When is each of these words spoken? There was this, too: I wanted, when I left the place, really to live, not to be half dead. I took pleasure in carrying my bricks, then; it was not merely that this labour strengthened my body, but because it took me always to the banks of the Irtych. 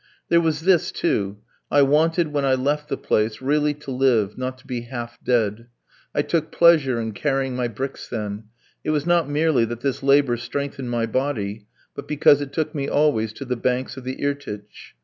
There 0.29 0.41
was 0.41 0.61
this, 0.61 0.91
too: 0.91 1.37
I 1.69 1.83
wanted, 1.83 2.29
when 2.29 2.43
I 2.43 2.55
left 2.55 2.89
the 2.89 2.97
place, 2.97 3.39
really 3.39 3.75
to 3.75 3.91
live, 3.91 4.35
not 4.35 4.57
to 4.57 4.65
be 4.65 4.81
half 4.81 5.19
dead. 5.23 5.67
I 6.15 6.23
took 6.23 6.51
pleasure 6.51 6.99
in 6.99 7.11
carrying 7.11 7.55
my 7.55 7.67
bricks, 7.67 8.09
then; 8.09 8.45
it 8.83 8.89
was 8.89 9.05
not 9.05 9.29
merely 9.29 9.63
that 9.65 9.81
this 9.81 10.01
labour 10.01 10.37
strengthened 10.37 10.89
my 10.89 11.05
body, 11.05 11.67
but 11.93 12.07
because 12.07 12.41
it 12.41 12.51
took 12.51 12.73
me 12.73 12.89
always 12.89 13.31
to 13.33 13.45
the 13.45 13.55
banks 13.55 13.95
of 13.95 14.03
the 14.03 14.15
Irtych. 14.25 14.95